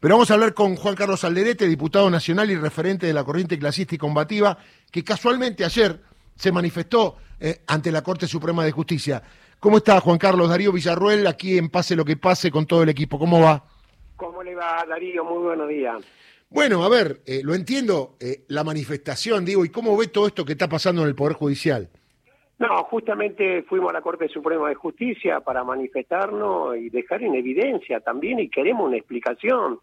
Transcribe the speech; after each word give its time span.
Pero 0.00 0.14
vamos 0.14 0.30
a 0.30 0.34
hablar 0.34 0.52
con 0.52 0.76
Juan 0.76 0.94
Carlos 0.94 1.24
Alderete, 1.24 1.66
diputado 1.66 2.10
nacional 2.10 2.50
y 2.50 2.56
referente 2.56 3.06
de 3.06 3.12
la 3.12 3.24
corriente 3.24 3.58
clasista 3.58 3.94
y 3.94 3.98
combativa, 3.98 4.58
que 4.90 5.02
casualmente 5.02 5.64
ayer 5.64 6.00
se 6.34 6.52
manifestó 6.52 7.16
eh, 7.40 7.62
ante 7.66 7.90
la 7.90 8.02
Corte 8.02 8.26
Suprema 8.26 8.64
de 8.64 8.72
Justicia. 8.72 9.22
¿Cómo 9.58 9.78
está 9.78 10.00
Juan 10.00 10.18
Carlos? 10.18 10.48
Darío 10.48 10.70
Villarruel, 10.70 11.26
aquí 11.26 11.56
en 11.56 11.70
Pase 11.70 11.96
lo 11.96 12.04
que 12.04 12.16
pase 12.16 12.50
con 12.50 12.66
todo 12.66 12.82
el 12.82 12.88
equipo. 12.88 13.18
¿Cómo 13.18 13.40
va? 13.40 13.64
¿Cómo 14.16 14.42
le 14.42 14.54
va, 14.54 14.84
Darío? 14.88 15.24
Muy 15.24 15.42
buenos 15.42 15.68
días. 15.68 15.96
Bueno, 16.50 16.84
a 16.84 16.88
ver, 16.88 17.22
eh, 17.26 17.40
lo 17.42 17.54
entiendo, 17.54 18.16
eh, 18.20 18.44
la 18.48 18.64
manifestación, 18.64 19.44
digo, 19.44 19.64
¿y 19.64 19.70
cómo 19.70 19.96
ve 19.96 20.08
todo 20.08 20.26
esto 20.26 20.44
que 20.44 20.52
está 20.52 20.68
pasando 20.68 21.02
en 21.02 21.08
el 21.08 21.14
Poder 21.14 21.32
Judicial? 21.34 21.88
No, 22.58 22.84
justamente 22.84 23.62
fuimos 23.64 23.90
a 23.90 23.94
la 23.94 24.00
Corte 24.00 24.28
Suprema 24.28 24.68
de 24.68 24.74
Justicia 24.74 25.40
para 25.40 25.62
manifestarnos 25.62 26.76
y 26.76 26.88
dejar 26.88 27.22
en 27.22 27.34
evidencia 27.34 28.00
también 28.00 28.40
y 28.40 28.48
queremos 28.48 28.86
una 28.86 28.96
explicación 28.96 29.78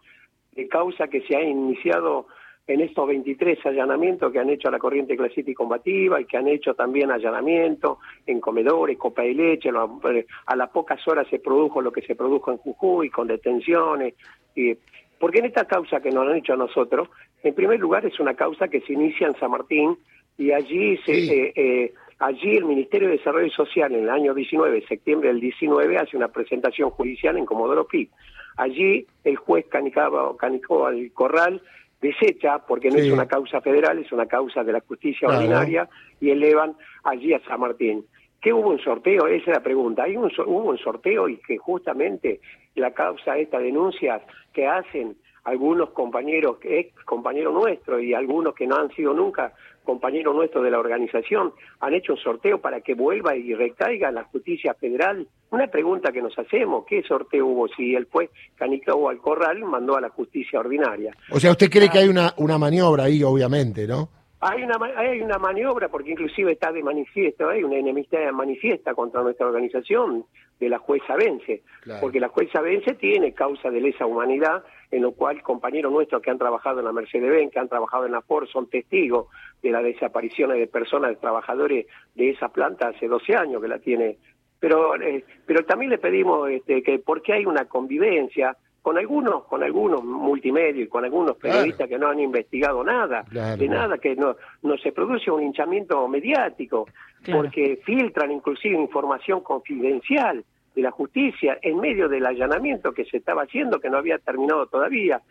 de 0.53 0.67
causa 0.67 1.07
que 1.07 1.21
se 1.21 1.35
ha 1.35 1.41
iniciado 1.41 2.27
en 2.65 2.81
estos 2.81 3.07
23 3.07 3.63
allanamientos 3.65 4.31
que 4.31 4.39
han 4.39 4.49
hecho 4.49 4.69
a 4.69 4.71
la 4.71 4.79
corriente 4.79 5.17
clasista 5.17 5.51
y 5.51 5.53
combativa 5.53 6.19
y 6.19 6.25
que 6.25 6.37
han 6.37 6.47
hecho 6.47 6.73
también 6.73 7.11
allanamientos 7.11 7.97
en 8.25 8.39
comedores, 8.39 8.97
copa 8.97 9.21
de 9.23 9.33
leche, 9.33 9.69
a 9.69 10.55
las 10.55 10.69
pocas 10.69 11.05
horas 11.07 11.27
se 11.29 11.39
produjo 11.39 11.81
lo 11.81 11.91
que 11.91 12.01
se 12.01 12.15
produjo 12.15 12.51
en 12.51 12.57
Jujuy 12.57 13.09
con 13.09 13.27
detenciones. 13.27 14.15
Y, 14.55 14.75
porque 15.19 15.39
en 15.39 15.45
esta 15.45 15.65
causa 15.65 15.99
que 15.99 16.09
nos 16.09 16.27
han 16.27 16.37
hecho 16.37 16.53
a 16.53 16.57
nosotros, 16.57 17.09
en 17.43 17.53
primer 17.53 17.79
lugar 17.79 18.05
es 18.05 18.19
una 18.19 18.33
causa 18.33 18.67
que 18.69 18.81
se 18.81 18.93
inicia 18.93 19.27
en 19.27 19.35
San 19.35 19.51
Martín 19.51 19.97
y 20.37 20.51
allí 20.51 20.97
se... 21.05 21.11
Eh, 21.11 21.53
eh, 21.55 21.93
Allí 22.25 22.55
el 22.55 22.63
Ministerio 22.63 23.09
de 23.09 23.17
Desarrollo 23.17 23.49
Social 23.49 23.93
en 23.93 24.03
el 24.03 24.09
año 24.09 24.33
19, 24.33 24.85
septiembre 24.87 25.27
del 25.27 25.41
19, 25.41 25.97
hace 25.97 26.15
una 26.15 26.29
presentación 26.29 26.89
judicial 26.89 27.37
en 27.37 27.45
Comodoro 27.45 27.85
Pi. 27.85 28.09
Allí 28.55 29.05
el 29.25 29.35
juez 29.35 29.65
canicaba, 29.69 30.33
canicó 30.37 30.85
al 30.85 31.11
corral, 31.11 31.61
desecha, 32.01 32.59
porque 32.59 32.89
no 32.91 32.95
es 32.99 33.11
una 33.11 33.27
causa 33.27 33.59
federal, 33.59 33.99
es 33.99 34.09
una 34.13 34.25
causa 34.25 34.63
de 34.63 34.71
la 34.71 34.79
justicia 34.79 35.27
ordinaria, 35.27 35.89
y 36.21 36.29
elevan 36.29 36.77
allí 37.03 37.33
a 37.33 37.41
San 37.41 37.59
Martín. 37.59 38.05
¿Qué 38.41 38.53
hubo 38.53 38.69
un 38.69 38.79
sorteo? 38.79 39.27
Esa 39.27 39.51
es 39.51 39.57
la 39.57 39.63
pregunta. 39.63 40.03
Hay 40.03 40.15
un, 40.15 40.31
hubo 40.45 40.69
un 40.69 40.77
sorteo 40.77 41.27
y 41.27 41.35
que 41.45 41.57
justamente 41.57 42.39
la 42.75 42.91
causa, 42.91 43.37
estas 43.37 43.63
denuncias 43.63 44.21
que 44.53 44.65
hacen 44.65 45.17
algunos 45.43 45.89
compañeros, 45.89 46.57
ex 46.63 46.93
compañeros 47.03 47.53
nuestros 47.53 48.01
y 48.01 48.13
algunos 48.13 48.53
que 48.55 48.67
no 48.67 48.77
han 48.77 48.89
sido 48.91 49.13
nunca 49.13 49.53
compañeros 49.83 50.33
nuestros 50.33 50.63
de 50.63 50.71
la 50.71 50.79
organización, 50.79 51.53
han 51.81 51.93
hecho 51.93 52.13
un 52.13 52.19
sorteo 52.19 52.59
para 52.59 52.79
que 52.81 52.93
vuelva 52.93 53.35
y 53.35 53.53
recaiga 53.53 54.11
la 54.11 54.23
justicia 54.23 54.73
federal. 54.73 55.27
Una 55.51 55.67
pregunta 55.67 56.11
que 56.11 56.21
nos 56.21 56.37
hacemos, 56.39 56.85
¿qué 56.87 57.03
sorteo 57.03 57.45
hubo 57.45 57.67
si 57.67 57.93
el 57.93 58.07
juez 58.09 58.29
Canicao 58.55 59.09
al 59.09 59.17
Corral 59.17 59.59
mandó 59.65 59.97
a 59.97 60.01
la 60.01 60.09
justicia 60.09 60.59
ordinaria? 60.59 61.15
O 61.31 61.39
sea, 61.39 61.51
usted 61.51 61.69
cree 61.69 61.89
que 61.89 61.99
hay 61.99 62.07
una, 62.07 62.33
una 62.37 62.57
maniobra 62.57 63.03
ahí, 63.03 63.21
obviamente, 63.23 63.85
¿no? 63.85 64.07
Hay 64.39 64.61
una, 64.61 64.77
hay 64.97 65.21
una 65.21 65.37
maniobra, 65.37 65.87
porque 65.87 66.11
inclusive 66.11 66.51
está 66.51 66.71
de 66.71 66.83
manifiesto, 66.83 67.47
hay 67.47 67.63
una 67.63 67.77
enemistad 67.77 68.19
manifiesta 68.33 68.93
contra 68.93 69.21
nuestra 69.21 69.47
organización 69.47 70.25
de 70.59 70.69
la 70.69 70.79
jueza 70.79 71.15
Vence, 71.15 71.63
porque 71.99 72.19
la 72.19 72.29
jueza 72.29 72.61
Vence 72.61 72.93
tiene 72.95 73.33
causa 73.33 73.69
de 73.69 73.81
lesa 73.81 74.05
humanidad, 74.05 74.63
en 74.91 75.01
lo 75.01 75.11
cual 75.13 75.41
compañeros 75.41 75.91
nuestros 75.91 76.21
que 76.21 76.29
han 76.29 76.37
trabajado 76.37 76.79
en 76.79 76.85
la 76.85 76.91
Mercedes-Benz, 76.91 77.51
que 77.51 77.59
han 77.59 77.69
trabajado 77.69 78.05
en 78.05 78.11
la 78.11 78.21
Ford, 78.21 78.47
son 78.47 78.69
testigos 78.69 79.27
de 79.61 79.71
las 79.71 79.83
desapariciones 79.83 80.57
de 80.57 80.67
personas, 80.67 81.09
de 81.09 81.15
trabajadores 81.17 81.87
de 82.15 82.29
esa 82.29 82.49
planta 82.49 82.89
hace 82.89 83.07
12 83.07 83.35
años 83.35 83.61
que 83.61 83.67
la 83.67 83.79
tiene. 83.79 84.17
Pero, 84.59 84.95
eh, 85.01 85.25
pero 85.45 85.65
también 85.65 85.91
le 85.91 85.97
pedimos 85.97 86.49
este, 86.49 86.83
que, 86.83 86.99
¿por 86.99 87.21
qué 87.21 87.33
hay 87.33 87.45
una 87.45 87.65
convivencia? 87.65 88.55
Con 88.83 88.97
algunos, 88.97 89.45
con 89.45 89.63
algunos 89.63 90.03
multimedios 90.03 90.87
y 90.87 90.89
con 90.89 91.05
algunos 91.05 91.37
periodistas 91.37 91.87
que 91.87 91.97
no 91.97 92.09
han 92.09 92.19
investigado 92.19 92.83
nada, 92.83 93.23
de 93.31 93.69
nada, 93.69 93.97
que 93.97 94.13
no, 94.13 94.35
no 94.61 94.77
se 94.77 94.91
produce 94.91 95.31
un 95.31 95.41
hinchamiento 95.41 96.05
mediático, 96.09 96.85
porque 97.31 97.79
filtran 97.85 98.31
inclusive 98.33 98.77
información 98.77 99.39
confidencial 99.39 100.43
de 100.75 100.81
la 100.81 100.91
justicia 100.91 101.57
en 101.61 101.79
medio 101.79 102.09
del 102.09 102.25
allanamiento 102.25 102.93
que 102.93 103.05
se 103.05 103.17
estaba 103.17 103.43
haciendo, 103.43 103.79
que 103.79 103.89
no 103.89 103.97
había 103.97 104.17
terminado 104.17 104.65
todavía. 104.67 105.21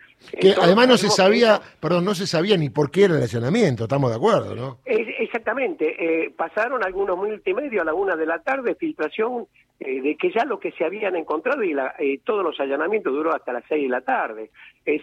Que 0.41 0.55
además 0.61 0.89
no 0.89 0.97
se 0.97 1.11
sabía, 1.11 1.61
perdón, 1.81 2.05
no 2.05 2.15
se 2.15 2.27
sabía 2.27 2.57
ni 2.57 2.71
por 2.71 2.91
qué 2.91 3.05
era 3.05 3.17
el 3.17 3.23
allanamiento, 3.23 3.85
estamos 3.85 4.11
de 4.11 4.17
acuerdo, 4.17 4.55
¿no? 4.55 4.79
exactamente, 5.33 5.97
eh, 5.99 6.31
pasaron 6.37 6.85
algunos 6.85 7.17
multimedios 7.17 7.81
a 7.83 7.85
la 7.87 7.95
una 7.95 8.17
de 8.17 8.27
la 8.27 8.41
tarde, 8.41 8.75
filtración 8.75 9.47
eh, 9.81 10.03
de 10.03 10.17
que 10.17 10.31
ya 10.31 10.45
lo 10.45 10.61
que 10.61 10.73
se 10.73 10.85
habían 10.85 11.17
encontrado 11.17 11.65
y 11.65 11.75
eh, 11.99 12.21
todos 12.23 12.45
los 12.45 12.61
allanamientos 12.61 13.13
duró 13.13 13.35
hasta 13.35 13.53
las 13.53 13.65
seis 13.69 13.85
de 13.85 13.89
la 13.89 14.03
tarde. 14.03 14.51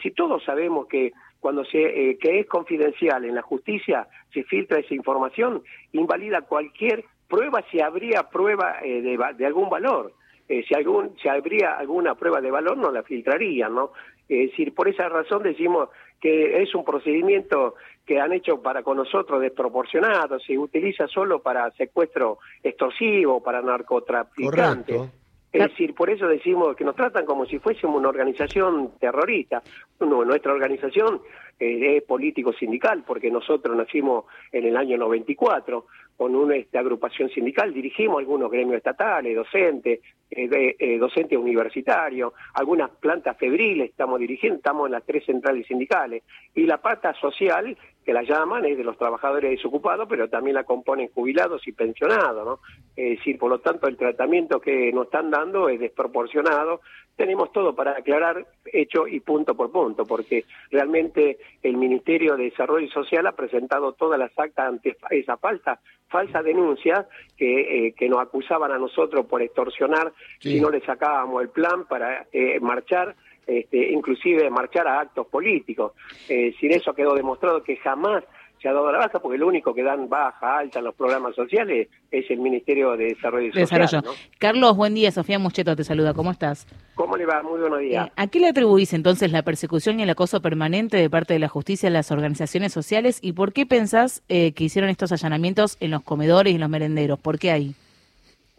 si 0.02 0.12
todos 0.12 0.44
sabemos 0.44 0.88
que 0.88 1.14
cuando 1.40 1.64
se 1.66 2.18
que 2.22 2.40
es 2.40 2.48
confidencial 2.48 3.26
en 3.26 3.34
la 3.34 3.42
justicia 3.42 4.08
se 4.34 4.44
filtra 4.44 4.80
esa 4.80 4.94
información, 4.94 5.64
invalida 5.94 6.42
cualquier 6.42 7.06
prueba 7.28 7.64
si 7.72 7.82
habría 7.82 8.24
prueba 8.24 8.78
de, 8.82 9.18
de 9.36 9.46
algún 9.46 9.70
valor. 9.70 10.14
Eh, 10.50 10.66
si, 10.68 10.74
algún, 10.74 11.16
si 11.22 11.30
habría 11.30 11.78
alguna 11.78 12.16
prueba 12.16 12.42
de 12.42 12.50
valor 12.50 12.76
no 12.76 12.92
la 12.92 13.04
filtrarían, 13.04 13.76
¿no? 13.76 13.92
Es 14.28 14.50
decir, 14.50 14.74
por 14.74 14.88
esa 14.88 15.08
razón 15.08 15.44
decimos 15.44 15.90
que 16.20 16.64
es 16.64 16.74
un 16.74 16.84
procedimiento 16.84 17.76
que 18.04 18.20
han 18.20 18.34
hecho 18.34 18.60
para 18.60 18.82
con 18.82 18.98
nosotros 18.98 19.42
desproporcionado, 19.42 20.40
se 20.40 20.58
utiliza 20.58 21.08
solo 21.08 21.44
para 21.44 21.70
secuestro 21.72 22.40
extorsivo, 22.64 23.44
para 23.44 23.62
narcotraficantes. 23.62 25.12
Es 25.52 25.64
decir, 25.70 25.96
por 25.96 26.10
eso 26.12 26.28
decimos 26.28 26.76
que 26.76 26.84
nos 26.84 26.96
tratan 26.96 27.26
como 27.26 27.46
si 27.46 27.58
fuésemos 27.58 27.98
una 27.98 28.10
organización 28.10 28.92
terrorista. 29.00 29.64
nuestra 30.00 30.54
organización 30.54 31.22
eh, 31.60 31.98
es 31.98 32.04
político-sindical, 32.04 33.04
porque 33.06 33.32
nosotros 33.32 33.76
nacimos 33.76 34.26
en 34.52 34.66
el 34.66 34.78
año 34.78 34.98
94 34.98 35.86
con 36.16 36.36
una 36.36 36.56
este, 36.56 36.78
agrupación 36.78 37.30
sindical, 37.30 37.74
dirigimos 37.74 38.20
algunos 38.20 38.52
gremios 38.52 38.78
estatales, 38.78 39.36
docentes, 39.36 40.02
eh, 40.32 40.76
eh, 40.78 40.98
docentes 41.00 41.40
universitarios, 41.40 42.34
algunas 42.54 42.92
plantas 42.92 43.36
febriles 43.38 43.90
estamos 43.90 44.20
dirigiendo, 44.20 44.58
estamos 44.58 44.86
en 44.86 44.92
las 44.92 45.04
tres 45.04 45.26
centrales 45.26 45.66
sindicales, 45.66 46.22
y 46.54 46.66
la 46.66 46.78
pata 46.78 47.14
social, 47.16 47.76
que 48.06 48.14
la 48.14 48.22
llaman, 48.22 48.66
es 48.66 48.78
de 48.78 48.84
los 48.84 48.98
trabajadores 48.98 49.50
desocupados, 49.50 50.08
pero 50.08 50.30
también 50.30 50.56
la 50.56 50.66
componen 50.66 51.10
jubilados 51.10 51.68
y 51.68 51.72
pensionados, 51.72 52.46
¿no? 52.46 52.60
Es 52.96 53.18
decir, 53.18 53.40
por 53.40 53.50
lo 53.50 53.60
tanto, 53.60 53.88
el 53.88 53.98
tratamiento 53.98 54.60
que 54.60 54.92
nos 54.94 55.06
están 55.06 55.32
dando 55.32 55.68
es 55.68 55.80
desproporcionado. 55.80 56.82
Tenemos 57.16 57.52
todo 57.52 57.76
para 57.76 57.92
aclarar 57.92 58.46
hecho 58.66 59.08
y 59.08 59.20
punto 59.22 59.56
por 59.56 59.72
punto, 59.72 60.06
porque 60.06 60.46
realmente 60.70 61.38
el 61.64 61.78
Ministerio 61.78 62.36
de 62.36 62.46
Desarrollo 62.46 62.88
Social 62.90 63.26
ha 63.28 63.32
presentado 63.32 63.94
todas 63.94 64.20
las 64.20 64.32
actas 64.38 64.68
ante 64.68 64.96
esa 65.10 65.38
falsa, 65.38 65.80
falsa 66.10 66.42
denuncia 66.42 67.08
que, 67.38 67.88
eh, 67.88 67.94
que 67.94 68.10
nos 68.10 68.20
acusaban 68.20 68.72
a 68.72 68.78
nosotros 68.78 69.26
por 69.26 69.42
extorsionar 69.42 70.12
si 70.40 70.60
no 70.60 70.70
le 70.70 70.82
sacábamos 70.82 71.42
el 71.42 71.50
plan 71.50 71.86
para 71.86 72.28
eh, 72.32 72.60
marchar 72.60 73.16
este, 73.50 73.92
inclusive 73.92 74.48
marchar 74.52 74.88
a 74.88 75.00
actos 75.00 75.26
políticos. 75.26 75.94
Eh, 76.28 76.54
sin 76.60 76.72
eso 76.72 76.94
quedó 76.94 77.16
demostrado 77.16 77.64
que 77.64 77.78
jamás 77.78 78.24
se 78.62 78.68
ha 78.68 78.74
dado 78.74 78.92
la 78.92 79.00
baja 79.00 79.20
porque 79.20 79.38
lo 79.38 79.48
único 79.48 79.74
que 79.74 79.84
dan 79.84 80.10
baja, 80.10 80.58
alta 80.58 80.80
en 80.80 80.86
los 80.86 80.96
programas 80.96 81.36
sociales 81.36 81.88
es 82.12 82.30
el 82.30 82.40
Ministerio 82.40 82.96
de 82.98 83.06
Desarrollo 83.06 83.54
Social. 83.54 84.04
Carlos, 84.38 84.76
buen 84.76 84.94
día. 84.94 85.12
Sofía 85.12 85.40
Mucheto 85.40 85.76
te 85.76 85.84
saluda. 85.84 86.14
¿Cómo 86.14 86.32
estás? 86.32 86.68
¿Cómo 86.96 87.16
le 87.16 87.26
va? 87.26 87.42
Muy 87.42 87.60
buenos 87.60 87.80
días. 87.80 88.08
Eh, 88.08 88.12
¿A 88.16 88.28
qué 88.28 88.40
le 88.40 88.50
atribuís 88.50 88.94
entonces 88.94 89.32
la 89.32 89.44
persecución 89.44 90.00
y 90.00 90.04
el 90.04 90.10
acoso 90.10 90.42
permanente 90.42 90.98
de 90.98 91.10
parte 91.10 91.34
de 91.34 91.40
la 91.40 91.48
justicia 91.48 91.88
a 91.88 91.92
las 91.92 92.12
organizaciones 92.12 92.74
sociales 92.74 93.20
y 93.22 93.34
por 93.34 93.54
qué 93.54 93.66
pensás 93.66 94.24
eh, 94.28 94.52
que 94.54 94.66
hicieron 94.66 94.90
estos 94.90 95.12
allanamientos 95.12 95.78
en 95.80 95.92
los 95.92 96.04
comedores 96.04 96.52
y 96.52 96.56
en 96.56 96.62
los 96.62 96.70
merenderos? 96.70 97.20
¿Por 97.20 97.40
qué 97.40 97.52
ahí? 97.52 97.76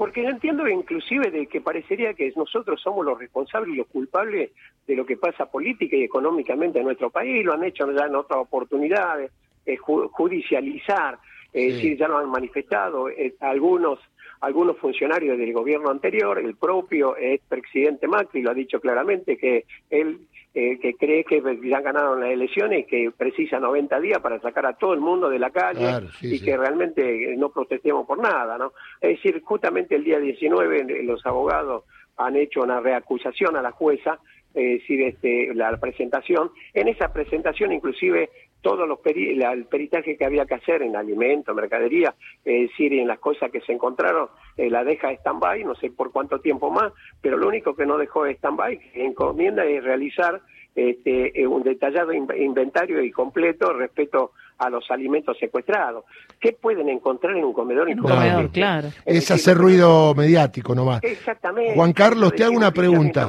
Porque 0.00 0.24
entiendo 0.24 0.66
inclusive 0.66 1.30
de 1.30 1.46
que 1.46 1.60
parecería 1.60 2.14
que 2.14 2.32
nosotros 2.34 2.80
somos 2.80 3.04
los 3.04 3.18
responsables 3.18 3.74
y 3.74 3.76
los 3.76 3.86
culpables 3.88 4.50
de 4.86 4.96
lo 4.96 5.04
que 5.04 5.18
pasa 5.18 5.44
política 5.44 5.94
y 5.94 6.04
económicamente 6.04 6.78
en 6.78 6.86
nuestro 6.86 7.10
país, 7.10 7.44
lo 7.44 7.52
han 7.52 7.64
hecho 7.64 7.92
ya 7.92 8.06
en 8.06 8.14
otras 8.14 8.40
oportunidades, 8.40 9.30
judicializar, 9.78 11.18
es 11.52 11.74
decir, 11.74 11.98
ya 11.98 12.08
lo 12.08 12.18
han 12.18 12.30
manifestado 12.30 13.08
eh, 13.08 13.34
algunos 13.40 13.98
algunos 14.40 14.78
funcionarios 14.78 15.36
del 15.36 15.52
gobierno 15.52 15.90
anterior, 15.90 16.38
el 16.38 16.56
propio 16.56 17.14
expresidente 17.18 18.08
Macri 18.08 18.40
lo 18.40 18.50
ha 18.50 18.54
dicho 18.54 18.80
claramente 18.80 19.36
que 19.36 19.66
él 19.90 20.20
eh, 20.54 20.78
que 20.80 20.94
cree 20.94 21.24
que 21.24 21.42
ya 21.62 21.80
ganaron 21.80 22.20
las 22.20 22.30
elecciones 22.30 22.80
y 22.80 22.84
que 22.84 23.12
precisa 23.16 23.60
90 23.60 24.00
días 24.00 24.20
para 24.20 24.40
sacar 24.40 24.66
a 24.66 24.72
todo 24.72 24.94
el 24.94 25.00
mundo 25.00 25.28
de 25.28 25.38
la 25.38 25.50
calle 25.50 26.08
y 26.22 26.40
que 26.40 26.56
realmente 26.56 27.36
no 27.36 27.50
protestemos 27.50 28.04
por 28.06 28.18
nada, 28.18 28.58
¿no? 28.58 28.72
Es 29.00 29.22
decir, 29.22 29.40
justamente 29.42 29.94
el 29.94 30.02
día 30.02 30.18
19 30.18 31.04
los 31.04 31.24
abogados 31.24 31.84
han 32.16 32.34
hecho 32.34 32.62
una 32.62 32.80
reacusación 32.80 33.56
a 33.56 33.62
la 33.62 33.70
jueza 33.70 34.18
es 34.52 34.80
decir, 34.80 35.02
este, 35.02 35.54
la 35.54 35.76
presentación. 35.78 36.50
En 36.74 36.88
esa 36.88 37.12
presentación, 37.12 37.72
inclusive, 37.72 38.30
todo 38.62 38.86
los 38.86 38.98
el 39.04 39.64
peritaje 39.66 40.16
que 40.16 40.24
había 40.24 40.46
que 40.46 40.54
hacer 40.54 40.82
en 40.82 40.96
alimentos, 40.96 41.54
mercadería, 41.54 42.14
es 42.44 42.70
decir, 42.70 42.92
en 42.92 43.08
las 43.08 43.18
cosas 43.18 43.50
que 43.50 43.60
se 43.60 43.72
encontraron, 43.72 44.28
eh, 44.56 44.70
la 44.70 44.84
deja 44.84 45.10
stand-by, 45.12 45.64
no 45.64 45.74
sé 45.74 45.90
por 45.90 46.12
cuánto 46.12 46.40
tiempo 46.40 46.70
más, 46.70 46.92
pero 47.20 47.36
lo 47.36 47.48
único 47.48 47.74
que 47.74 47.86
no 47.86 47.98
dejó 47.98 48.26
stand-by, 48.26 48.92
encomienda 48.94 49.64
es 49.64 49.82
realizar 49.82 50.40
este, 50.74 51.40
eh, 51.40 51.46
un 51.46 51.62
detallado 51.62 52.12
inventario 52.12 53.02
y 53.02 53.10
completo 53.10 53.72
respecto 53.72 54.32
a 54.60 54.68
los 54.68 54.90
alimentos 54.90 55.36
secuestrados. 55.38 56.04
¿Qué 56.38 56.52
pueden 56.52 56.88
encontrar 56.88 57.36
en 57.36 57.44
un 57.44 57.52
comedor? 57.52 57.90
En 57.90 57.98
un 58.00 58.08
comedor, 58.08 58.50
claro. 58.50 58.88
Es 59.06 59.30
hacer 59.30 59.56
ruido 59.56 60.14
mediático 60.14 60.74
nomás. 60.74 61.02
Exactamente. 61.02 61.74
Juan 61.74 61.92
Carlos, 61.94 62.32
te 62.34 62.44
hago 62.44 62.56
una 62.56 62.70
pregunta. 62.70 63.28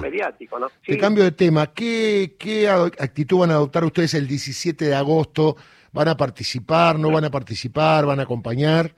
Te 0.86 0.98
cambio 0.98 1.24
de 1.24 1.32
tema. 1.32 1.68
¿Qué, 1.74 2.36
¿Qué 2.38 2.70
actitud 2.70 3.40
van 3.40 3.52
a 3.52 3.54
adoptar 3.54 3.86
ustedes 3.86 4.14
el 4.14 4.28
17 4.28 4.86
de 4.86 4.96
agosto? 4.96 5.56
¿Van 5.94 6.10
a 6.10 6.18
participar? 6.18 7.00
¿No 7.00 7.12
van 7.12 7.26
a 7.26 7.32
participar? 7.32 8.06
¿Van 8.06 8.20
a 8.20 8.24
acompañar? 8.24 8.94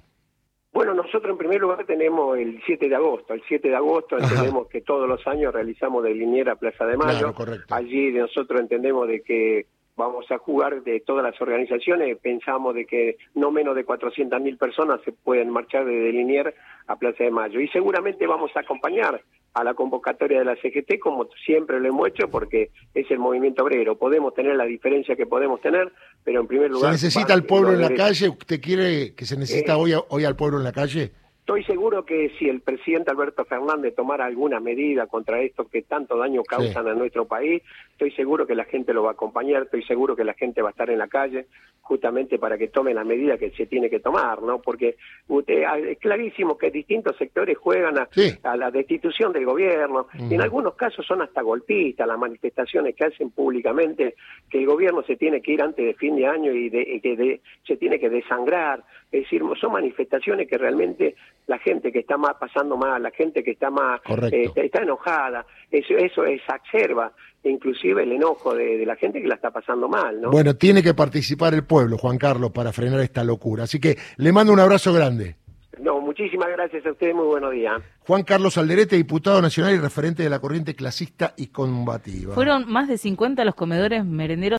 Bueno, 0.73 0.95
nosotros 0.95 1.31
en 1.31 1.37
primer 1.37 1.61
lugar 1.61 1.85
tenemos 1.85 2.35
el 2.35 2.59
7 2.65 2.89
de 2.89 2.95
agosto. 2.95 3.35
El 3.35 3.43
7 3.47 3.69
de 3.69 3.75
agosto 3.75 4.17
entendemos 4.17 4.67
que 4.67 4.81
todos 4.81 5.07
los 5.07 5.25
años 5.27 5.53
realizamos 5.53 6.03
de 6.03 6.15
Liniera 6.15 6.55
Plaza 6.55 6.87
de 6.87 6.97
Mayo. 6.97 7.31
Allí 7.69 8.11
nosotros 8.11 8.59
entendemos 8.59 9.07
de 9.07 9.21
que 9.21 9.67
vamos 9.95 10.25
a 10.31 10.37
jugar 10.37 10.83
de 10.83 10.99
todas 10.99 11.23
las 11.23 11.39
organizaciones. 11.41 12.17
Pensamos 12.17 12.75
de 12.75 12.85
que 12.85 13.17
no 13.35 13.51
menos 13.51 13.75
de 13.75 13.85
400.000 13.85 14.57
personas 14.57 15.01
se 15.03 15.11
pueden 15.11 15.49
marchar 15.49 15.85
de 15.85 16.11
Linier 16.11 16.55
a 16.87 16.95
Plaza 16.95 17.23
de 17.23 17.31
Mayo. 17.31 17.59
Y 17.59 17.67
seguramente 17.69 18.27
vamos 18.27 18.51
a 18.55 18.61
acompañar 18.61 19.21
a 19.53 19.63
la 19.63 19.75
convocatoria 19.75 20.39
de 20.39 20.45
la 20.45 20.55
CGT, 20.55 20.99
como 20.99 21.27
siempre 21.45 21.79
lo 21.79 21.87
hemos 21.87 22.07
hecho, 22.07 22.27
porque 22.27 22.71
es 22.93 23.09
el 23.11 23.19
movimiento 23.19 23.63
obrero. 23.63 23.97
Podemos 23.97 24.33
tener 24.33 24.55
la 24.55 24.65
diferencia 24.65 25.15
que 25.15 25.27
podemos 25.27 25.61
tener, 25.61 25.91
pero 26.23 26.41
en 26.41 26.47
primer 26.47 26.71
lugar... 26.71 26.97
¿Se 26.97 27.05
necesita 27.05 27.33
al 27.33 27.43
pueblo 27.43 27.71
en 27.71 27.81
la 27.81 27.93
calle? 27.93 28.29
¿Usted 28.29 28.59
quiere 28.59 29.13
que 29.13 29.25
se 29.25 29.37
necesita 29.37 29.73
eh, 29.73 29.75
hoy, 29.75 29.93
hoy 30.09 30.25
al 30.25 30.35
pueblo 30.35 30.57
en 30.57 30.63
la 30.63 30.71
calle? 30.71 31.11
Estoy 31.43 31.65
seguro 31.65 32.05
que 32.05 32.31
si 32.39 32.47
el 32.47 32.61
presidente 32.61 33.11
Alberto 33.11 33.43
Fernández 33.43 33.93
tomara 33.93 34.23
alguna 34.23 34.61
medida 34.61 35.07
contra 35.07 35.41
esto 35.41 35.67
que 35.67 35.81
tanto 35.81 36.17
daño 36.17 36.41
causan 36.41 36.87
a 36.87 36.93
nuestro 36.93 37.25
país, 37.25 37.61
estoy 37.91 38.11
seguro 38.11 38.47
que 38.47 38.55
la 38.55 38.63
gente 38.63 38.93
lo 38.93 39.03
va 39.03 39.09
a 39.09 39.11
acompañar, 39.11 39.63
estoy 39.63 39.83
seguro 39.83 40.15
que 40.15 40.23
la 40.23 40.35
gente 40.35 40.61
va 40.61 40.69
a 40.69 40.71
estar 40.71 40.89
en 40.89 40.99
la 40.99 41.09
calle 41.09 41.47
justamente 41.81 42.39
para 42.39 42.57
que 42.57 42.69
tome 42.69 42.93
la 42.93 43.03
medida 43.03 43.37
que 43.37 43.51
se 43.51 43.65
tiene 43.65 43.89
que 43.89 43.99
tomar, 43.99 44.41
¿no? 44.41 44.61
Porque 44.61 44.95
usted, 45.27 45.63
ah, 45.67 45.77
es 45.77 45.99
clarísimo 45.99 46.57
que 46.57 46.71
distintos 46.71 47.17
sectores 47.17 47.57
juegan 47.57 47.97
a, 47.97 48.55
la 48.55 48.71
destitución 48.71 49.33
del 49.33 49.45
gobierno, 49.45 50.07
y 50.29 50.33
en 50.33 50.41
algunos 50.41 50.75
casos 50.75 51.05
son 51.05 51.21
hasta 51.21 51.41
golpistas 51.41 52.07
las 52.07 52.17
manifestaciones 52.17 52.95
que 52.95 53.03
hacen 53.03 53.31
públicamente 53.31 54.15
que 54.49 54.59
el 54.59 54.65
gobierno 54.65 55.03
se 55.03 55.17
tiene 55.17 55.41
que 55.41 55.51
ir 55.51 55.61
antes 55.61 55.85
de 55.85 55.93
fin 55.95 56.15
de 56.15 56.25
año 56.25 56.53
y 56.53 56.71
que 56.71 57.41
se 57.67 57.75
tiene 57.75 57.99
que 57.99 58.09
desangrar, 58.09 58.81
es 59.11 59.23
decir, 59.23 59.43
son 59.59 59.73
manifestaciones 59.73 60.47
que 60.47 60.57
realmente 60.57 61.15
la 61.47 61.57
gente 61.59 61.91
que 61.91 61.99
está 61.99 62.17
más 62.17 62.35
pasando 62.39 62.77
mal, 62.77 63.01
la 63.01 63.11
gente 63.11 63.43
que 63.43 63.51
está 63.51 63.69
más 63.69 64.01
eh, 64.31 64.49
está 64.55 64.81
enojada, 64.81 65.45
eso, 65.71 65.95
eso 65.97 66.25
exacerba 66.25 67.11
inclusive 67.43 68.03
el 68.03 68.11
enojo 68.13 68.55
de, 68.55 68.85
la 68.85 68.95
gente 68.95 69.21
que 69.21 69.27
la 69.27 69.35
está 69.35 69.51
pasando 69.51 69.87
mal, 69.87 70.21
¿no? 70.21 70.31
Bueno, 70.31 70.55
tiene 70.55 70.81
que 70.81 70.93
participar 70.93 71.53
el 71.53 71.65
pueblo, 71.65 71.97
Juan 71.97 72.17
Carlos, 72.17 72.51
para 72.51 72.71
frenar 72.71 72.99
esta 73.01 73.23
locura. 73.23 73.63
Así 73.63 73.79
que 73.79 73.97
le 74.17 74.31
mando 74.31 74.53
un 74.53 74.59
abrazo 74.59 74.93
grande. 74.93 75.35
No, 75.79 75.99
muchísimas 75.99 76.49
gracias 76.49 76.85
a 76.85 76.91
ustedes, 76.91 77.15
muy 77.15 77.25
buenos 77.25 77.51
días. 77.51 77.81
Juan 78.05 78.23
Carlos 78.23 78.57
Alderete, 78.57 78.95
diputado 78.95 79.41
nacional 79.41 79.73
y 79.73 79.79
referente 79.79 80.21
de 80.21 80.29
la 80.29 80.39
corriente 80.39 80.75
clasista 80.75 81.33
y 81.35 81.47
combativa. 81.47 82.35
Fueron 82.35 82.71
más 82.71 82.87
de 82.87 82.97
50 82.97 83.43
los 83.43 83.55
comedores 83.55 84.05
merenderos 84.05 84.51